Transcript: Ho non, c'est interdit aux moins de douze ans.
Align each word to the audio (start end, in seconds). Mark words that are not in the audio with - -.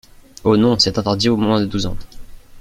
Ho 0.43 0.55
non, 0.57 0.79
c'est 0.79 0.97
interdit 0.97 1.29
aux 1.29 1.37
moins 1.37 1.61
de 1.61 1.67
douze 1.67 1.85
ans. 1.85 1.95